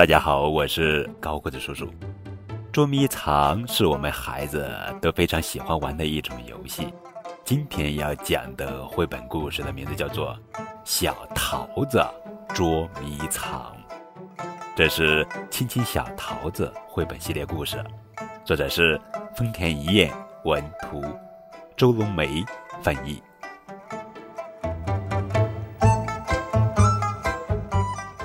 [0.00, 1.86] 大家好，我是高个子叔叔。
[2.72, 6.88] 捉迷藏是我们孩子都非常喜欢玩的一种游戏。
[7.44, 10.34] 今天要讲的绘本故事的名字叫做
[10.86, 12.02] 《小桃子
[12.54, 13.76] 捉迷藏》，
[14.74, 17.84] 这是《亲亲小桃子》绘本系列故事，
[18.42, 18.98] 作者是
[19.36, 20.10] 丰田一彦
[20.46, 21.04] 文图，
[21.76, 22.42] 周龙梅
[22.80, 23.22] 翻译。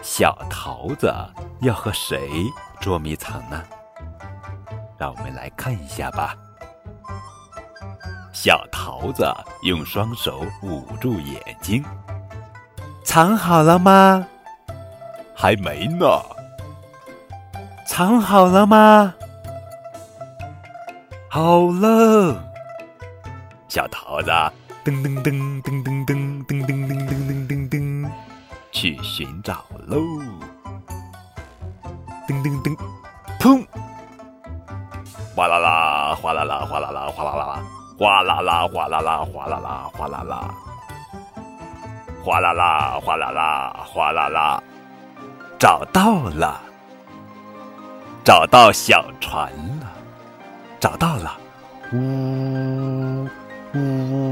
[0.00, 1.12] 小桃子
[1.64, 2.44] 要和谁
[2.78, 3.64] 捉迷藏呢？
[4.98, 6.36] 让我们来看一下吧。
[8.34, 9.26] 小桃子
[9.62, 11.82] 用双手捂住眼睛，
[13.02, 14.26] 藏好了吗？
[15.34, 16.06] 还没呢。
[17.86, 19.14] 藏好了吗？
[21.30, 22.44] 好了。
[23.68, 24.28] 小桃子
[24.84, 28.10] 噔噔噔噔噔噔噔噔噔噔噔噔，
[28.70, 29.98] 去寻找喽。
[32.44, 32.76] 噔噔，
[33.40, 33.66] 砰！
[35.34, 37.62] 哗啦啦，哗啦啦，哗啦啦，哗啦啦。
[37.96, 40.50] 哗啦啦，哗啦啦，哗啦啦，哗啦啦，
[42.22, 44.62] 哗啦啦，哗啦啦，哗啦啦，
[45.58, 46.60] 找到了，
[48.24, 49.86] 找到小船了，
[50.80, 51.32] 找到了，
[51.92, 53.28] 呜
[53.74, 54.23] 呜。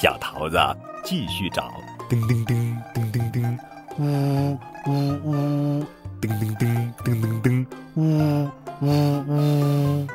[0.00, 0.58] 小桃子
[1.04, 1.70] 继续找，
[2.08, 3.58] 噔噔噔噔噔噔，
[3.98, 4.90] 呜呜
[5.24, 5.86] 呜。
[6.22, 8.48] 噔噔噔噔噔噔，呜
[8.80, 8.88] 呜
[9.28, 10.06] 呜！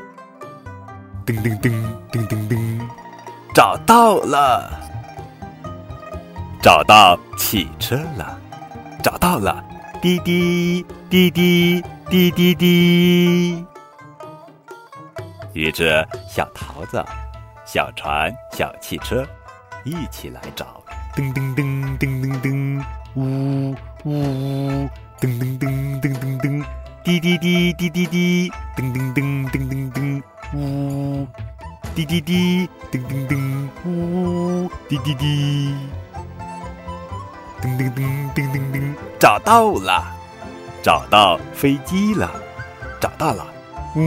[1.23, 1.71] 噔噔噔
[2.11, 2.81] 噔噔噔，
[3.53, 4.67] 找到了，
[6.63, 8.39] 找到汽车了，
[9.03, 9.63] 找到了，
[10.01, 13.63] 滴滴滴滴滴滴滴。
[15.53, 17.05] 于是，小桃子、
[17.67, 19.23] 小船、小汽车
[19.85, 20.83] 一起来找，
[21.15, 24.89] 噔噔噔噔噔噔，呜呜。
[25.21, 26.65] 噔噔噔噔噔噔，
[27.03, 30.23] 滴滴滴滴滴滴，噔噔噔噔噔噔，
[30.55, 31.27] 呜，
[31.93, 35.75] 滴滴滴，噔噔噔，呜，滴滴滴，
[37.61, 38.01] 噔噔噔
[38.33, 40.03] 噔噔噔，找到了，
[40.81, 42.31] 找到飞机了，
[42.99, 43.45] 找到了，
[43.95, 44.01] 呜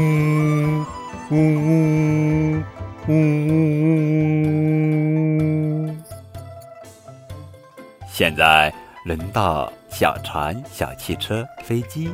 [1.30, 2.62] 呜呜呜
[3.06, 3.12] 呜呜，
[8.18, 8.74] 现在。
[9.04, 12.12] 轮到小船、小汽车、飞机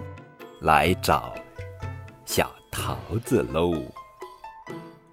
[0.61, 1.35] 来找
[2.25, 3.75] 小桃子喽。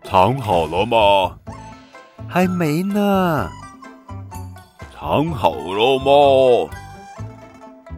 [0.04, 1.40] 藏好了吗？
[2.28, 3.50] 还没呢。
[4.94, 6.70] 藏好了吗？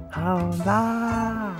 [0.09, 1.55] 好啦。